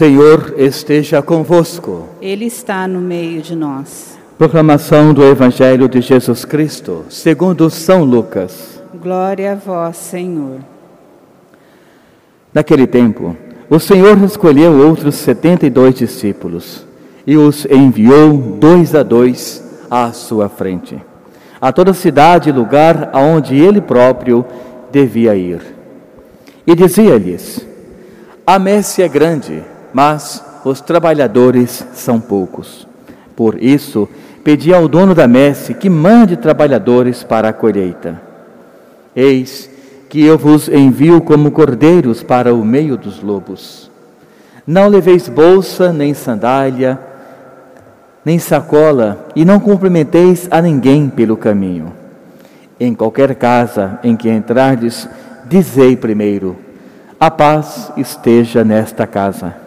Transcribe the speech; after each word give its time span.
Senhor 0.00 0.54
esteja 0.56 1.20
convosco. 1.20 2.06
Ele 2.22 2.44
está 2.44 2.86
no 2.86 3.00
meio 3.00 3.42
de 3.42 3.56
nós. 3.56 4.16
Proclamação 4.38 5.12
do 5.12 5.24
Evangelho 5.24 5.88
de 5.88 6.00
Jesus 6.00 6.44
Cristo, 6.44 7.04
segundo 7.10 7.68
São 7.68 8.04
Lucas. 8.04 8.80
Glória 8.94 9.50
a 9.50 9.54
vós, 9.56 9.96
Senhor. 9.96 10.60
Naquele 12.54 12.86
tempo, 12.86 13.36
o 13.68 13.80
Senhor 13.80 14.22
escolheu 14.22 14.86
outros 14.86 15.16
setenta 15.16 15.66
e 15.66 15.70
dois 15.70 15.96
discípulos 15.96 16.86
e 17.26 17.36
os 17.36 17.64
enviou 17.64 18.38
dois 18.38 18.94
a 18.94 19.02
dois 19.02 19.64
à 19.90 20.12
sua 20.12 20.48
frente, 20.48 20.96
a 21.60 21.72
toda 21.72 21.92
cidade 21.92 22.50
e 22.50 22.52
lugar 22.52 23.10
aonde 23.12 23.56
ele 23.56 23.80
próprio 23.80 24.44
devia 24.92 25.34
ir. 25.34 25.60
E 26.64 26.76
dizia-lhes: 26.76 27.66
A 28.46 28.60
messe 28.60 29.02
é 29.02 29.08
grande 29.08 29.60
mas 29.98 30.44
os 30.64 30.80
trabalhadores 30.80 31.84
são 31.92 32.20
poucos. 32.20 32.86
Por 33.34 33.60
isso, 33.60 34.08
pedi 34.44 34.72
ao 34.72 34.86
dono 34.86 35.12
da 35.12 35.26
messe 35.26 35.74
que 35.74 35.90
mande 35.90 36.36
trabalhadores 36.36 37.24
para 37.24 37.48
a 37.48 37.52
colheita. 37.52 38.22
Eis 39.16 39.68
que 40.08 40.24
eu 40.24 40.38
vos 40.38 40.68
envio 40.68 41.20
como 41.20 41.50
cordeiros 41.50 42.22
para 42.22 42.54
o 42.54 42.64
meio 42.64 42.96
dos 42.96 43.20
lobos. 43.20 43.90
Não 44.64 44.86
leveis 44.86 45.28
bolsa, 45.28 45.92
nem 45.92 46.14
sandália, 46.14 46.96
nem 48.24 48.38
sacola, 48.38 49.26
e 49.34 49.44
não 49.44 49.58
cumprimenteis 49.58 50.46
a 50.48 50.62
ninguém 50.62 51.10
pelo 51.10 51.36
caminho. 51.36 51.92
Em 52.78 52.94
qualquer 52.94 53.34
casa 53.34 53.98
em 54.04 54.14
que 54.14 54.30
entrardes, 54.30 55.08
dizei 55.48 55.96
primeiro: 55.96 56.56
A 57.18 57.32
paz 57.32 57.90
esteja 57.96 58.62
nesta 58.62 59.04
casa. 59.04 59.66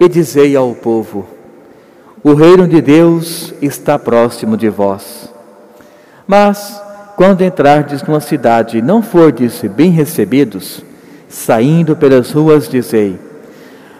e 0.00 0.08
dizei 0.08 0.56
ao 0.56 0.74
povo: 0.74 1.26
O 2.24 2.32
reino 2.32 2.66
de 2.66 2.80
Deus 2.80 3.52
está 3.60 3.98
próximo 3.98 4.56
de 4.56 4.70
vós. 4.70 5.30
Mas, 6.26 6.82
quando 7.16 7.42
entrardes 7.42 8.02
numa 8.02 8.20
cidade 8.20 8.78
e 8.78 8.82
não 8.82 9.02
fordes 9.02 9.60
bem 9.62 9.90
recebidos, 9.90 10.82
saindo 11.28 11.94
pelas 11.94 12.32
ruas, 12.32 12.66
dizei: 12.66 13.18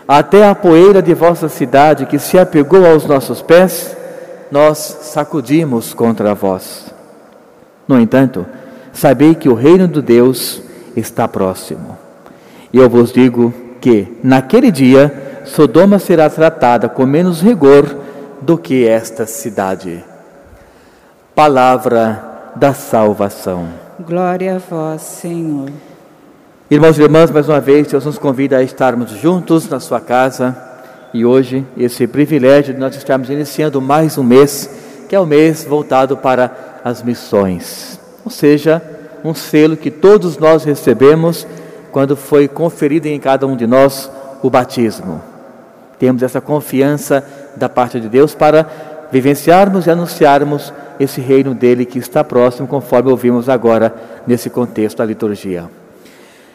Até 0.09 0.49
a 0.49 0.55
poeira 0.55 1.03
de 1.03 1.13
vossa 1.13 1.49
cidade 1.51 2.07
que 2.07 2.19
se 2.19 2.39
apegou 2.39 2.87
aos 2.87 3.05
nossos 3.05 3.43
pés, 3.43 3.95
nós 4.51 4.79
sacudimos 4.79 5.93
contra 5.93 6.35
vós. 6.35 6.87
No 7.87 8.01
entanto, 8.01 8.47
sabei 8.93 9.35
que 9.35 9.49
o 9.49 9.55
reino 9.55 9.87
de 9.87 10.01
Deus 10.01 10.63
está 10.97 11.29
próximo. 11.29 11.99
E 12.73 12.79
eu 12.79 12.89
vos 12.89 13.13
digo 13.13 13.53
que, 13.81 14.17
naquele 14.23 14.71
dia, 14.71 15.30
Sodoma 15.55 15.99
será 15.99 16.31
tratada 16.31 16.89
com 16.89 17.05
menos 17.05 17.41
rigor 17.41 17.85
do 18.41 18.57
que 18.57 18.87
esta 18.87 19.27
cidade. 19.27 20.05
Palavra 21.35 22.53
da 22.55 22.73
salvação. 22.73 23.69
Glória 23.99 24.57
a 24.57 24.59
vós, 24.59 25.03
Senhor. 25.03 25.69
Irmãos 26.71 26.97
e 26.99 27.03
irmãs, 27.03 27.33
mais 27.33 27.49
uma 27.49 27.61
vez, 27.61 27.89
Deus 27.89 28.05
nos 28.05 28.17
convida 28.17 28.59
a 28.59 28.63
estarmos 28.63 29.11
juntos 29.11 29.69
na 29.69 29.81
sua 29.81 30.01
casa 30.01 30.57
e 31.13 31.25
hoje 31.25 31.67
esse 31.77 32.07
privilégio 32.07 32.73
de 32.73 32.79
nós 32.79 32.95
estarmos 32.95 33.29
iniciando 33.29 33.81
mais 33.81 34.17
um 34.17 34.23
mês, 34.23 34.71
que 35.09 35.17
é 35.17 35.21
o 35.21 35.27
mês 35.27 35.65
voltado 35.65 36.17
para 36.17 36.81
as 36.85 37.03
missões. 37.03 37.99
Ou 38.25 38.31
seja, 38.31 38.81
um 39.25 39.35
selo 39.35 39.77
que 39.77 39.91
todos 39.91 40.39
nós 40.39 40.63
recebemos 40.63 41.45
quando 41.91 42.17
foi 42.17 42.47
conferido 42.47 43.07
em 43.07 43.19
cada 43.19 43.49
um 43.49 43.57
de 43.57 43.67
nós 43.67 44.09
o 44.45 44.49
batismo 44.49 45.30
temos 46.01 46.23
essa 46.23 46.41
confiança 46.41 47.23
da 47.55 47.69
parte 47.69 48.01
de 48.01 48.09
Deus 48.09 48.35
para 48.35 48.67
vivenciarmos 49.13 49.87
e 49.87 49.91
anunciarmos 49.91 50.73
esse 50.99 51.21
reino 51.21 51.55
dele 51.55 51.85
que 51.85 51.99
está 51.99 52.25
próximo, 52.25 52.67
conforme 52.67 53.11
ouvimos 53.11 53.51
agora 53.51 53.95
nesse 54.27 54.49
contexto 54.49 54.97
da 54.97 55.05
liturgia. 55.05 55.69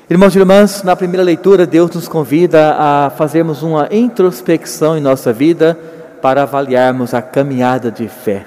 Irmãos 0.09 0.35
e 0.35 0.39
irmãs, 0.39 0.81
na 0.81 0.95
primeira 0.95 1.23
leitura, 1.23 1.67
Deus 1.67 1.91
nos 1.91 2.07
convida 2.07 2.75
a 2.75 3.11
fazermos 3.11 3.61
uma 3.61 3.87
introspecção 3.91 4.97
em 4.97 5.01
nossa 5.01 5.31
vida 5.31 5.77
para 6.23 6.41
avaliarmos 6.41 7.13
a 7.13 7.21
caminhada 7.21 7.91
de 7.91 8.07
fé. 8.07 8.45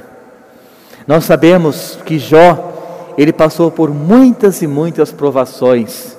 Nós 1.06 1.25
sabemos 1.25 1.97
que 2.04 2.19
Jó, 2.19 3.14
ele 3.16 3.32
passou 3.32 3.70
por 3.70 3.91
muitas 3.91 4.62
e 4.62 4.66
muitas 4.66 5.12
provações, 5.12 6.16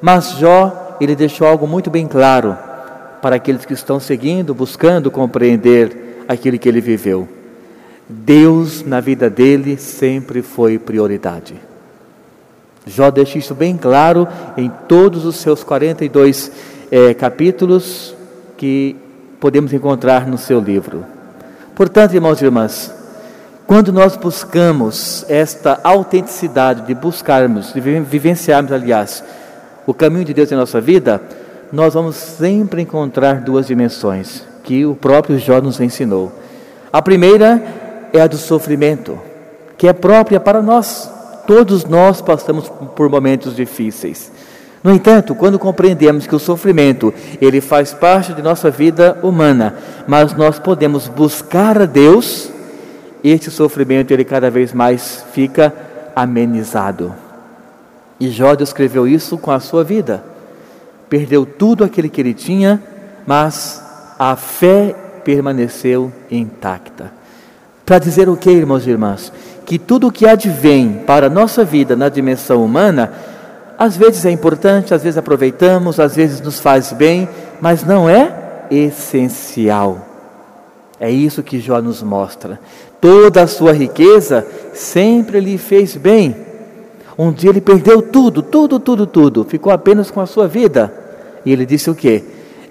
mas 0.00 0.30
Jó, 0.38 0.96
ele 1.02 1.14
deixou 1.14 1.46
algo 1.46 1.66
muito 1.66 1.90
bem 1.90 2.06
claro 2.06 2.56
para 3.20 3.36
aqueles 3.36 3.64
que 3.64 3.72
estão 3.72 3.98
seguindo, 3.98 4.54
buscando 4.54 5.10
compreender 5.10 6.24
aquilo 6.28 6.58
que 6.58 6.68
ele 6.68 6.80
viveu. 6.80 7.28
Deus 8.08 8.84
na 8.84 9.00
vida 9.00 9.28
dele 9.28 9.76
sempre 9.76 10.42
foi 10.42 10.78
prioridade. 10.78 11.54
Jó 12.86 13.10
deixa 13.10 13.38
isso 13.38 13.54
bem 13.54 13.76
claro 13.76 14.28
em 14.56 14.70
todos 14.86 15.24
os 15.24 15.36
seus 15.36 15.64
42 15.64 16.52
é, 16.90 17.12
capítulos 17.14 18.14
que 18.56 18.94
podemos 19.40 19.72
encontrar 19.72 20.26
no 20.26 20.38
seu 20.38 20.60
livro. 20.60 21.04
Portanto, 21.74 22.14
irmãos 22.14 22.40
e 22.40 22.44
irmãs, 22.44 22.94
quando 23.66 23.92
nós 23.92 24.16
buscamos 24.16 25.24
esta 25.28 25.80
autenticidade 25.82 26.82
de 26.82 26.94
buscarmos, 26.94 27.72
de 27.72 27.80
vivenciarmos, 27.80 28.70
aliás, 28.70 29.24
o 29.84 29.92
caminho 29.92 30.24
de 30.24 30.32
Deus 30.32 30.52
em 30.52 30.56
nossa 30.56 30.80
vida, 30.80 31.20
nós 31.76 31.92
vamos 31.92 32.16
sempre 32.16 32.80
encontrar 32.80 33.42
duas 33.42 33.66
dimensões 33.66 34.42
que 34.64 34.86
o 34.86 34.94
próprio 34.94 35.38
Jó 35.38 35.60
nos 35.60 35.78
ensinou. 35.78 36.32
A 36.90 37.02
primeira 37.02 37.62
é 38.14 38.20
a 38.22 38.26
do 38.26 38.38
sofrimento, 38.38 39.18
que 39.76 39.86
é 39.86 39.92
própria 39.92 40.40
para 40.40 40.62
nós. 40.62 41.10
Todos 41.46 41.84
nós 41.84 42.22
passamos 42.22 42.72
por 42.96 43.10
momentos 43.10 43.54
difíceis. 43.54 44.32
No 44.82 44.90
entanto, 44.90 45.34
quando 45.34 45.58
compreendemos 45.58 46.26
que 46.26 46.34
o 46.34 46.38
sofrimento, 46.38 47.12
ele 47.42 47.60
faz 47.60 47.92
parte 47.92 48.32
de 48.32 48.40
nossa 48.40 48.70
vida 48.70 49.18
humana, 49.22 49.76
mas 50.06 50.32
nós 50.32 50.58
podemos 50.58 51.08
buscar 51.08 51.82
a 51.82 51.84
Deus, 51.84 52.48
este 53.22 53.50
sofrimento 53.50 54.12
ele 54.12 54.24
cada 54.24 54.50
vez 54.50 54.72
mais 54.72 55.26
fica 55.30 55.74
amenizado. 56.16 57.14
E 58.18 58.30
Jó 58.30 58.54
descreveu 58.54 59.06
isso 59.06 59.36
com 59.36 59.50
a 59.50 59.60
sua 59.60 59.84
vida 59.84 60.35
perdeu 61.08 61.46
tudo 61.46 61.84
aquilo 61.84 62.08
que 62.08 62.20
ele 62.20 62.34
tinha, 62.34 62.82
mas 63.26 63.82
a 64.18 64.36
fé 64.36 64.94
permaneceu 65.24 66.12
intacta. 66.30 67.12
Para 67.84 67.98
dizer 67.98 68.28
o 68.28 68.36
que, 68.36 68.50
irmãos 68.50 68.86
e 68.86 68.90
irmãs? 68.90 69.32
Que 69.64 69.78
tudo 69.78 70.08
o 70.08 70.12
que 70.12 70.26
advém 70.26 71.02
para 71.06 71.26
a 71.26 71.30
nossa 71.30 71.64
vida 71.64 71.96
na 71.96 72.08
dimensão 72.08 72.64
humana, 72.64 73.12
às 73.78 73.96
vezes 73.96 74.24
é 74.24 74.30
importante, 74.30 74.94
às 74.94 75.02
vezes 75.02 75.18
aproveitamos, 75.18 76.00
às 76.00 76.14
vezes 76.16 76.40
nos 76.40 76.60
faz 76.60 76.92
bem, 76.92 77.28
mas 77.60 77.84
não 77.84 78.08
é 78.08 78.66
essencial. 78.70 79.98
É 80.98 81.10
isso 81.10 81.42
que 81.42 81.60
Jó 81.60 81.80
nos 81.80 82.02
mostra. 82.02 82.58
Toda 83.00 83.42
a 83.42 83.46
sua 83.46 83.72
riqueza 83.72 84.46
sempre 84.72 85.40
lhe 85.40 85.58
fez 85.58 85.96
bem, 85.96 86.45
um 87.18 87.32
dia 87.32 87.50
ele 87.50 87.60
perdeu 87.60 88.02
tudo, 88.02 88.42
tudo, 88.42 88.78
tudo, 88.78 89.06
tudo, 89.06 89.44
ficou 89.44 89.72
apenas 89.72 90.10
com 90.10 90.20
a 90.20 90.26
sua 90.26 90.46
vida. 90.46 90.92
E 91.44 91.52
ele 91.52 91.64
disse 91.64 91.88
o 91.88 91.94
que? 91.94 92.22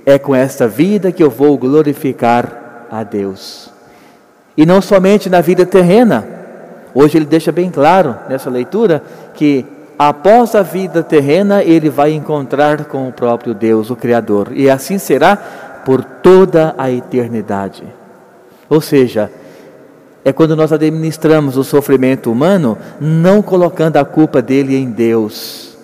É 0.06 0.20
com 0.20 0.36
esta 0.36 0.68
vida 0.68 1.12
que 1.12 1.24
eu 1.24 1.30
vou 1.30 1.58
glorificar 1.58 2.88
a 2.92 3.04
Deus. 3.04 3.72
E 4.56 4.66
não 4.66 4.82
somente 4.82 5.30
na 5.30 5.42
vida 5.42 5.66
terrena. 5.66 6.28
Hoje 6.94 7.18
ele 7.18 7.26
deixa 7.26 7.52
bem 7.52 7.70
claro 7.70 8.16
nessa 8.30 8.50
leitura 8.50 9.04
que 9.34 9.66
após 9.98 10.56
a 10.56 10.62
vida 10.62 11.02
terrena 11.02 11.64
ele 11.64 11.90
vai 11.90 12.12
encontrar 12.12 12.86
com 12.86 13.08
o 13.08 13.12
próprio 13.12 13.54
Deus, 13.54 13.90
o 13.90 13.96
Criador. 13.96 14.50
E 14.54 14.70
assim 14.70 14.98
será 14.98 15.36
por 15.86 16.04
toda 16.04 16.76
a 16.78 16.92
eternidade. 16.92 17.84
Ou 18.70 18.80
seja, 18.80 19.32
é 20.25 20.33
quando 20.33 20.56
nós 20.56 20.74
administramos 20.74 21.56
o 21.56 21.63
sofrimento 21.63 22.31
humano, 22.31 22.75
não 23.00 23.44
colocando 23.44 23.98
a 23.98 24.04
culpa 24.04 24.42
dele 24.42 24.75
em 24.75 24.89
Deus. 24.89 25.77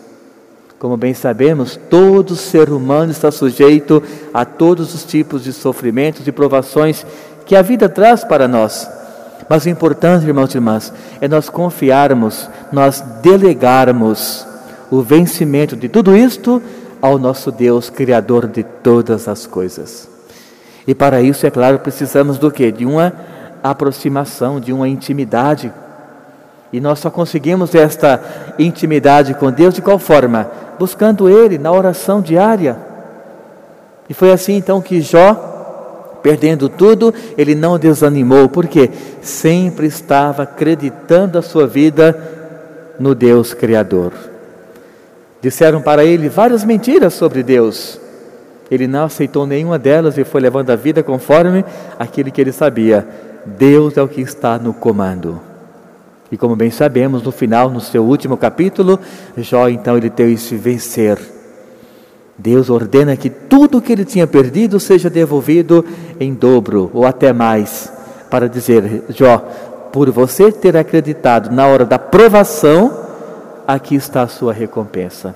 Como 0.79 0.97
bem 0.97 1.13
sabemos, 1.13 1.79
todo 1.91 2.35
ser 2.35 2.71
humano 2.71 3.11
está 3.11 3.29
sujeito 3.29 4.01
a 4.33 4.43
todos 4.43 4.95
os 4.95 5.03
tipos 5.03 5.43
de 5.43 5.53
sofrimentos 5.53 6.27
e 6.27 6.31
provações 6.31 7.05
que 7.45 7.55
a 7.55 7.61
vida 7.61 7.87
traz 7.87 8.23
para 8.23 8.47
nós. 8.47 8.89
Mas 9.47 9.65
o 9.65 9.69
importante, 9.69 10.25
irmãos 10.25 10.55
e 10.55 10.57
irmãs, 10.57 10.91
é 11.21 11.27
nós 11.27 11.47
confiarmos, 11.47 12.49
nós 12.71 12.99
delegarmos 13.21 14.47
o 14.89 15.03
vencimento 15.03 15.75
de 15.75 15.87
tudo 15.87 16.17
isto 16.17 16.59
ao 16.99 17.19
nosso 17.19 17.51
Deus, 17.51 17.91
Criador 17.91 18.47
de 18.47 18.63
todas 18.63 19.27
as 19.27 19.45
coisas. 19.45 20.09
E 20.87 20.95
para 20.95 21.21
isso, 21.21 21.45
é 21.45 21.51
claro, 21.51 21.77
precisamos 21.77 22.39
do 22.39 22.49
que? 22.49 22.71
De 22.71 22.87
uma 22.87 23.13
aproximação, 23.63 24.59
de 24.59 24.71
uma 24.71 24.87
intimidade. 24.87 25.71
E 26.71 26.79
nós 26.79 26.99
só 26.99 27.09
conseguimos 27.09 27.75
esta 27.75 28.53
intimidade 28.57 29.33
com 29.33 29.51
Deus 29.51 29.73
de 29.73 29.81
qual 29.81 29.99
forma? 29.99 30.49
Buscando 30.79 31.29
Ele 31.29 31.57
na 31.57 31.71
oração 31.71 32.21
diária. 32.21 32.77
E 34.09 34.13
foi 34.13 34.31
assim 34.31 34.55
então 34.55 34.81
que 34.81 35.01
Jó, 35.01 36.19
perdendo 36.21 36.67
tudo, 36.67 37.13
ele 37.37 37.55
não 37.55 37.79
desanimou, 37.79 38.49
porque 38.49 38.89
sempre 39.21 39.87
estava 39.87 40.43
acreditando 40.43 41.37
a 41.37 41.41
sua 41.41 41.65
vida 41.65 42.21
no 42.99 43.15
Deus 43.15 43.53
Criador. 43.53 44.11
Disseram 45.41 45.81
para 45.81 46.03
ele 46.03 46.29
várias 46.29 46.63
mentiras 46.63 47.13
sobre 47.13 47.41
Deus. 47.41 47.99
Ele 48.69 48.87
não 48.87 49.05
aceitou 49.05 49.47
nenhuma 49.47 49.79
delas 49.79 50.17
e 50.17 50.23
foi 50.23 50.39
levando 50.39 50.69
a 50.69 50.75
vida 50.75 51.01
conforme 51.01 51.65
aquilo 51.97 52.31
que 52.31 52.39
ele 52.39 52.51
sabia. 52.51 53.07
Deus 53.45 53.97
é 53.97 54.01
o 54.01 54.07
que 54.07 54.21
está 54.21 54.57
no 54.59 54.73
comando. 54.73 55.39
E 56.31 56.37
como 56.37 56.55
bem 56.55 56.71
sabemos, 56.71 57.23
no 57.23 57.31
final, 57.31 57.69
no 57.69 57.81
seu 57.81 58.03
último 58.03 58.37
capítulo, 58.37 58.99
Jó 59.37 59.67
então 59.67 59.97
ele 59.97 60.09
teve 60.09 60.33
esse 60.33 60.55
vencer. 60.55 61.19
Deus 62.37 62.69
ordena 62.69 63.17
que 63.17 63.29
tudo 63.29 63.81
que 63.81 63.91
ele 63.91 64.05
tinha 64.05 64.25
perdido 64.25 64.79
seja 64.79 65.09
devolvido 65.09 65.85
em 66.19 66.33
dobro 66.33 66.89
ou 66.93 67.05
até 67.05 67.33
mais, 67.33 67.91
para 68.29 68.47
dizer: 68.47 69.03
Jó, 69.09 69.37
por 69.91 70.09
você 70.09 70.51
ter 70.51 70.77
acreditado 70.77 71.53
na 71.53 71.67
hora 71.67 71.85
da 71.85 71.99
provação, 71.99 72.97
aqui 73.67 73.95
está 73.95 74.21
a 74.21 74.27
sua 74.27 74.53
recompensa. 74.53 75.35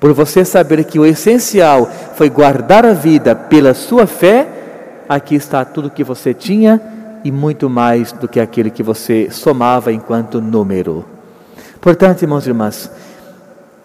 Por 0.00 0.12
você 0.12 0.44
saber 0.44 0.82
que 0.84 0.98
o 0.98 1.06
essencial 1.06 1.88
foi 2.16 2.28
guardar 2.28 2.84
a 2.84 2.92
vida 2.92 3.36
pela 3.36 3.72
sua 3.74 4.06
fé, 4.08 4.48
aqui 5.08 5.36
está 5.36 5.64
tudo 5.64 5.88
que 5.88 6.02
você 6.02 6.34
tinha 6.34 6.95
e 7.26 7.32
muito 7.32 7.68
mais 7.68 8.12
do 8.12 8.28
que 8.28 8.38
aquele 8.38 8.70
que 8.70 8.84
você 8.84 9.28
somava 9.32 9.92
enquanto 9.92 10.40
número. 10.40 11.04
Portanto, 11.80 12.22
irmãos 12.22 12.46
e 12.46 12.50
irmãs, 12.50 12.88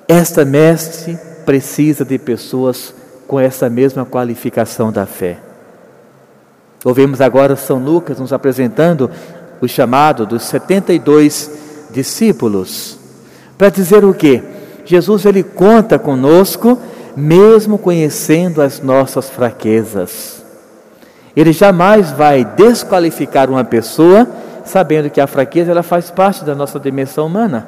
esta 0.07 0.45
mestre 0.45 1.17
precisa 1.43 2.05
de 2.05 2.19
pessoas 2.19 2.93
com 3.27 3.39
essa 3.39 3.67
mesma 3.67 4.05
qualificação 4.05 4.91
da 4.91 5.07
fé. 5.07 5.39
Ouvimos 6.85 7.19
agora 7.19 7.55
São 7.55 7.83
Lucas 7.83 8.19
nos 8.19 8.31
apresentando 8.31 9.09
o 9.59 9.67
chamado 9.67 10.23
dos 10.23 10.43
72 10.43 11.49
discípulos. 11.89 12.99
Para 13.57 13.69
dizer 13.69 14.05
o 14.05 14.13
quê? 14.13 14.43
Jesus 14.85 15.25
ele 15.25 15.41
conta 15.41 15.97
conosco, 15.97 16.77
mesmo 17.17 17.79
conhecendo 17.79 18.61
as 18.61 18.79
nossas 18.81 19.31
fraquezas. 19.31 20.40
Ele 21.35 21.53
jamais 21.53 22.11
vai 22.11 22.43
desqualificar 22.43 23.49
uma 23.49 23.63
pessoa 23.63 24.27
sabendo 24.65 25.09
que 25.09 25.21
a 25.21 25.27
fraqueza 25.27 25.71
ela 25.71 25.83
faz 25.83 26.11
parte 26.11 26.43
da 26.43 26.53
nossa 26.53 26.79
dimensão 26.79 27.25
humana. 27.25 27.67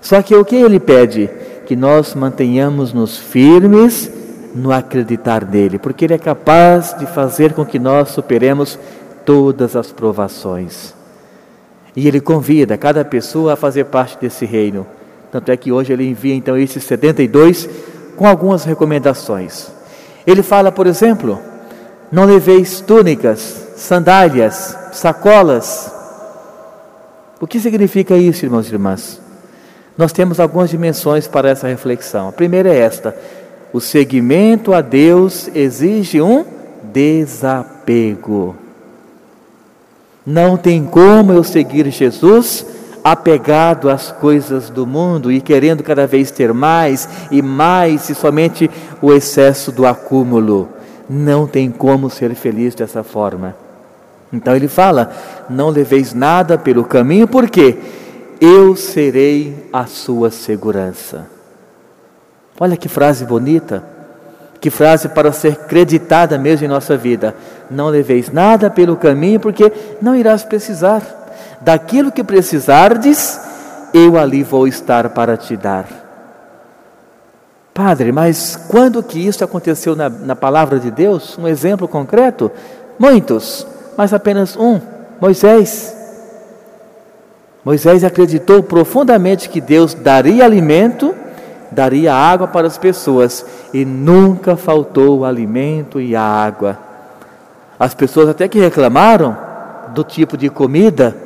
Só 0.00 0.22
que 0.22 0.34
o 0.34 0.44
que 0.44 0.56
ele 0.56 0.80
pede? 0.80 1.28
Que 1.66 1.76
nós 1.76 2.14
mantenhamos-nos 2.14 3.16
firmes 3.16 4.10
no 4.54 4.72
acreditar 4.72 5.44
nele, 5.44 5.78
porque 5.78 6.04
ele 6.04 6.14
é 6.14 6.18
capaz 6.18 6.94
de 6.98 7.06
fazer 7.06 7.52
com 7.52 7.64
que 7.64 7.78
nós 7.78 8.08
superemos 8.10 8.78
todas 9.24 9.76
as 9.76 9.92
provações. 9.92 10.94
E 11.94 12.06
ele 12.06 12.20
convida 12.20 12.78
cada 12.78 13.04
pessoa 13.04 13.52
a 13.52 13.56
fazer 13.56 13.84
parte 13.84 14.18
desse 14.20 14.46
reino. 14.46 14.86
Tanto 15.30 15.50
é 15.50 15.56
que 15.56 15.70
hoje 15.70 15.92
ele 15.92 16.08
envia 16.08 16.34
então 16.34 16.56
esses 16.56 16.82
72 16.84 17.68
com 18.16 18.26
algumas 18.26 18.64
recomendações. 18.64 19.68
Ele 20.26 20.42
fala, 20.42 20.72
por 20.72 20.86
exemplo, 20.86 21.38
não 22.10 22.24
leveis 22.24 22.80
túnicas, 22.80 23.68
sandálias, 23.76 24.76
sacolas. 24.92 25.92
O 27.40 27.46
que 27.46 27.60
significa 27.60 28.16
isso, 28.16 28.44
irmãos 28.44 28.68
e 28.68 28.72
irmãs? 28.72 29.20
Nós 29.96 30.12
temos 30.12 30.40
algumas 30.40 30.70
dimensões 30.70 31.26
para 31.26 31.50
essa 31.50 31.68
reflexão. 31.68 32.28
A 32.28 32.32
primeira 32.32 32.68
é 32.68 32.78
esta: 32.78 33.14
o 33.72 33.80
seguimento 33.80 34.72
a 34.72 34.80
Deus 34.80 35.48
exige 35.54 36.20
um 36.20 36.44
desapego. 36.92 38.56
Não 40.24 40.56
tem 40.56 40.84
como 40.84 41.32
eu 41.32 41.42
seguir 41.42 41.90
Jesus 41.90 42.66
apegado 43.02 43.88
às 43.88 44.12
coisas 44.12 44.68
do 44.68 44.86
mundo 44.86 45.32
e 45.32 45.40
querendo 45.40 45.82
cada 45.82 46.06
vez 46.06 46.30
ter 46.30 46.52
mais 46.52 47.08
e 47.30 47.40
mais, 47.40 48.10
e 48.10 48.14
somente 48.14 48.70
o 49.00 49.12
excesso 49.12 49.72
do 49.72 49.86
acúmulo. 49.86 50.68
Não 51.08 51.46
tem 51.46 51.70
como 51.70 52.10
ser 52.10 52.34
feliz 52.34 52.74
dessa 52.74 53.02
forma. 53.02 53.56
Então 54.32 54.54
ele 54.54 54.68
fala: 54.68 55.10
não 55.48 55.70
leveis 55.70 56.12
nada 56.12 56.58
pelo 56.58 56.84
caminho, 56.84 57.26
porque 57.26 57.78
eu 58.40 58.76
serei 58.76 59.68
a 59.72 59.86
sua 59.86 60.30
segurança. 60.30 61.26
Olha 62.60 62.76
que 62.76 62.88
frase 62.88 63.24
bonita, 63.24 63.82
que 64.60 64.70
frase 64.70 65.08
para 65.08 65.32
ser 65.32 65.56
creditada 65.66 66.36
mesmo 66.36 66.66
em 66.66 66.68
nossa 66.68 66.96
vida. 66.96 67.34
Não 67.70 67.88
leveis 67.88 68.30
nada 68.30 68.68
pelo 68.68 68.96
caminho, 68.96 69.40
porque 69.40 69.72
não 70.02 70.14
irás 70.14 70.42
precisar 70.42 71.18
daquilo 71.60 72.12
que 72.12 72.24
precisardes, 72.24 73.40
eu 73.92 74.18
ali 74.18 74.42
vou 74.42 74.66
estar 74.66 75.10
para 75.10 75.36
te 75.36 75.56
dar. 75.56 76.07
Padre, 77.78 78.10
mas 78.10 78.56
quando 78.56 79.00
que 79.04 79.24
isso 79.24 79.44
aconteceu 79.44 79.94
na, 79.94 80.08
na 80.08 80.34
palavra 80.34 80.80
de 80.80 80.90
Deus? 80.90 81.38
Um 81.38 81.46
exemplo 81.46 81.86
concreto? 81.86 82.50
Muitos, 82.98 83.64
mas 83.96 84.12
apenas 84.12 84.56
um: 84.56 84.80
Moisés. 85.20 85.94
Moisés 87.64 88.02
acreditou 88.02 88.64
profundamente 88.64 89.48
que 89.48 89.60
Deus 89.60 89.94
daria 89.94 90.44
alimento, 90.44 91.14
daria 91.70 92.12
água 92.12 92.48
para 92.48 92.66
as 92.66 92.76
pessoas, 92.76 93.46
e 93.72 93.84
nunca 93.84 94.56
faltou 94.56 95.24
alimento 95.24 96.00
e 96.00 96.16
água. 96.16 96.76
As 97.78 97.94
pessoas 97.94 98.28
até 98.28 98.48
que 98.48 98.58
reclamaram 98.58 99.38
do 99.94 100.02
tipo 100.02 100.36
de 100.36 100.48
comida, 100.50 101.16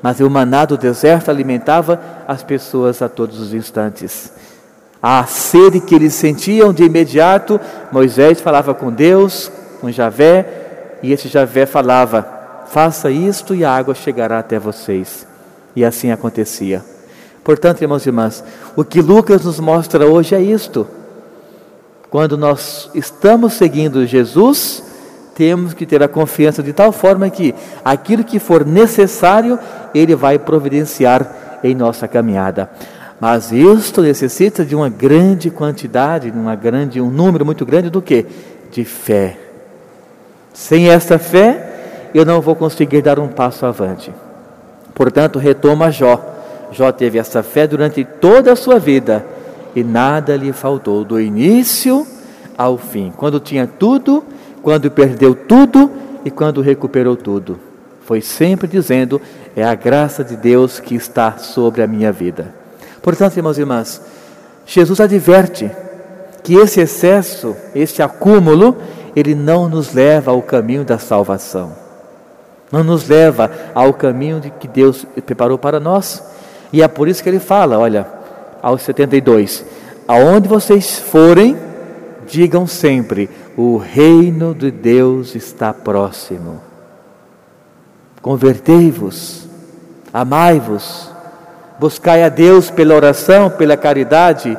mas 0.00 0.20
o 0.20 0.30
maná 0.30 0.64
do 0.64 0.78
deserto 0.78 1.28
alimentava 1.28 2.00
as 2.28 2.44
pessoas 2.44 3.02
a 3.02 3.08
todos 3.08 3.40
os 3.40 3.52
instantes. 3.52 4.30
A 5.08 5.24
sede 5.24 5.78
que 5.78 5.94
eles 5.94 6.14
sentiam 6.14 6.72
de 6.72 6.82
imediato, 6.82 7.60
Moisés 7.92 8.40
falava 8.40 8.74
com 8.74 8.90
Deus, 8.90 9.52
com 9.80 9.88
Javé, 9.88 10.98
e 11.00 11.12
esse 11.12 11.28
Javé 11.28 11.64
falava: 11.64 12.26
faça 12.66 13.08
isto 13.08 13.54
e 13.54 13.64
a 13.64 13.70
água 13.70 13.94
chegará 13.94 14.40
até 14.40 14.58
vocês. 14.58 15.24
E 15.76 15.84
assim 15.84 16.10
acontecia. 16.10 16.84
Portanto, 17.44 17.82
irmãos 17.82 18.04
e 18.04 18.08
irmãs, 18.08 18.42
o 18.74 18.82
que 18.82 19.00
Lucas 19.00 19.44
nos 19.44 19.60
mostra 19.60 20.04
hoje 20.04 20.34
é 20.34 20.42
isto. 20.42 20.88
Quando 22.10 22.36
nós 22.36 22.90
estamos 22.92 23.52
seguindo 23.52 24.04
Jesus, 24.04 24.82
temos 25.36 25.72
que 25.72 25.86
ter 25.86 26.02
a 26.02 26.08
confiança 26.08 26.64
de 26.64 26.72
tal 26.72 26.90
forma 26.90 27.30
que 27.30 27.54
aquilo 27.84 28.24
que 28.24 28.40
for 28.40 28.66
necessário, 28.66 29.56
Ele 29.94 30.16
vai 30.16 30.36
providenciar 30.36 31.60
em 31.62 31.76
nossa 31.76 32.08
caminhada. 32.08 32.68
Mas 33.20 33.50
isto 33.50 34.02
necessita 34.02 34.64
de 34.64 34.74
uma 34.74 34.88
grande 34.88 35.50
quantidade, 35.50 36.30
uma 36.30 36.54
grande, 36.54 37.00
um 37.00 37.10
número 37.10 37.44
muito 37.46 37.64
grande 37.64 37.88
do 37.88 38.02
que? 38.02 38.26
De 38.70 38.84
fé. 38.84 39.38
Sem 40.52 40.90
esta 40.90 41.18
fé, 41.18 42.10
eu 42.14 42.24
não 42.24 42.40
vou 42.40 42.54
conseguir 42.54 43.02
dar 43.02 43.18
um 43.18 43.28
passo 43.28 43.64
avante. 43.64 44.12
Portanto, 44.94 45.38
retoma 45.38 45.90
Jó. 45.90 46.34
Jó 46.72 46.92
teve 46.92 47.18
essa 47.18 47.42
fé 47.42 47.66
durante 47.66 48.04
toda 48.04 48.52
a 48.52 48.56
sua 48.56 48.78
vida 48.78 49.24
e 49.74 49.84
nada 49.84 50.36
lhe 50.36 50.52
faltou, 50.52 51.04
do 51.04 51.20
início 51.20 52.06
ao 52.56 52.76
fim. 52.76 53.12
Quando 53.16 53.38
tinha 53.38 53.66
tudo, 53.66 54.24
quando 54.62 54.90
perdeu 54.90 55.34
tudo 55.34 55.90
e 56.24 56.30
quando 56.30 56.60
recuperou 56.60 57.16
tudo. 57.16 57.58
Foi 58.02 58.20
sempre 58.20 58.66
dizendo: 58.66 59.20
é 59.54 59.62
a 59.62 59.74
graça 59.74 60.24
de 60.24 60.36
Deus 60.36 60.80
que 60.80 60.94
está 60.94 61.38
sobre 61.38 61.82
a 61.82 61.86
minha 61.86 62.10
vida. 62.10 62.65
Portanto, 63.06 63.36
irmãos 63.36 63.56
e 63.56 63.60
irmãs, 63.60 64.02
Jesus 64.66 64.98
adverte 64.98 65.70
que 66.42 66.56
esse 66.56 66.80
excesso, 66.80 67.54
esse 67.72 68.02
acúmulo, 68.02 68.78
ele 69.14 69.32
não 69.32 69.68
nos 69.68 69.94
leva 69.94 70.32
ao 70.32 70.42
caminho 70.42 70.84
da 70.84 70.98
salvação. 70.98 71.72
Não 72.72 72.82
nos 72.82 73.06
leva 73.06 73.48
ao 73.72 73.94
caminho 73.94 74.40
de 74.40 74.50
que 74.50 74.66
Deus 74.66 75.06
preparou 75.24 75.56
para 75.56 75.78
nós. 75.78 76.20
E 76.72 76.82
é 76.82 76.88
por 76.88 77.06
isso 77.06 77.22
que 77.22 77.28
ele 77.28 77.38
fala, 77.38 77.78
olha, 77.78 78.08
aos 78.60 78.82
72, 78.82 79.64
aonde 80.08 80.48
vocês 80.48 80.98
forem, 80.98 81.56
digam 82.26 82.66
sempre: 82.66 83.30
o 83.56 83.76
reino 83.76 84.52
de 84.52 84.72
Deus 84.72 85.36
está 85.36 85.72
próximo. 85.72 86.60
Convertei-vos, 88.20 89.46
amai-vos, 90.12 91.14
buscai 91.78 92.22
a 92.22 92.28
Deus 92.28 92.70
pela 92.70 92.94
oração, 92.94 93.50
pela 93.50 93.76
caridade. 93.76 94.56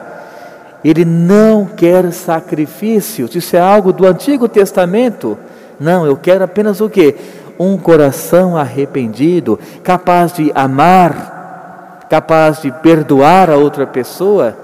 Ele 0.84 1.04
não 1.04 1.66
quer 1.66 2.12
sacrifícios, 2.12 3.36
isso 3.36 3.56
é 3.56 3.60
algo 3.60 3.92
do 3.92 4.06
Antigo 4.06 4.48
Testamento. 4.48 5.38
Não, 5.80 6.06
eu 6.06 6.16
quero 6.16 6.44
apenas 6.44 6.82
o 6.82 6.90
que? 6.90 7.16
Um 7.60 7.78
coração 7.78 8.56
arrependido, 8.56 9.60
capaz 9.84 10.34
de 10.34 10.52
amar, 10.54 12.06
capaz 12.10 12.62
de 12.62 12.72
perdoar 12.72 13.50
a 13.50 13.58
outra 13.58 13.86
pessoa, 13.86 14.56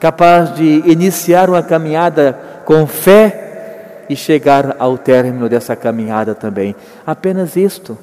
capaz 0.00 0.54
de 0.54 0.82
iniciar 0.84 1.48
uma 1.48 1.62
caminhada 1.62 2.38
com 2.64 2.86
fé 2.86 4.04
e 4.08 4.16
chegar 4.16 4.76
ao 4.78 4.98
término 4.98 5.48
dessa 5.48 5.74
caminhada 5.76 6.34
também. 6.34 6.74
Apenas 7.06 7.56
isto. 7.56 7.96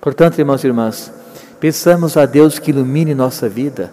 Portanto, 0.00 0.38
irmãos 0.38 0.62
e 0.62 0.66
irmãs, 0.66 1.12
Peçamos 1.60 2.16
a 2.16 2.24
Deus 2.24 2.58
que 2.58 2.70
ilumine 2.70 3.14
nossa 3.14 3.48
vida, 3.48 3.92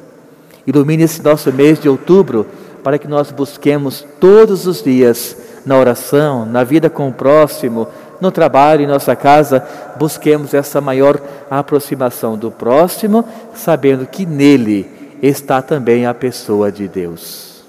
ilumine 0.66 1.04
esse 1.04 1.22
nosso 1.22 1.52
mês 1.52 1.80
de 1.80 1.90
outubro, 1.90 2.48
para 2.84 2.98
que 2.98 3.08
nós 3.08 3.30
busquemos 3.30 4.06
todos 4.20 4.66
os 4.66 4.82
dias, 4.82 5.36
na 5.66 5.78
oração, 5.78 6.46
na 6.46 6.64
vida 6.64 6.90
com 6.90 7.10
o 7.10 7.14
próximo, 7.14 7.90
no 8.22 8.32
trabalho, 8.32 8.84
em 8.84 8.88
nossa 8.88 9.16
casa, 9.16 9.62
busquemos 9.98 10.54
essa 10.54 10.80
maior 10.80 11.20
aproximação 11.52 12.38
do 12.38 12.50
próximo, 12.50 13.28
sabendo 13.54 14.08
que 14.08 14.26
nele 14.26 14.90
está 15.22 15.62
também 15.62 16.06
a 16.06 16.14
pessoa 16.14 16.72
de 16.72 16.88
Deus. 16.88 17.64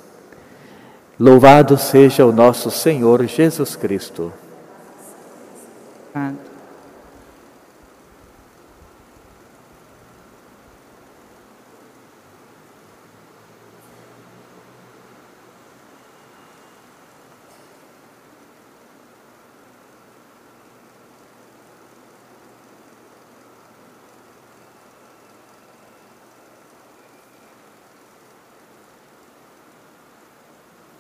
Louvado 1.19 1.77
seja 1.77 2.25
o 2.25 2.33
nosso 2.33 2.71
Senhor 2.71 3.27
Jesus 3.27 3.75
Cristo. 3.75 4.33
Amém. 6.15 6.48